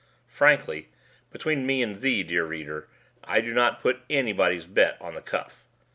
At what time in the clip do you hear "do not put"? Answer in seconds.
3.39-3.99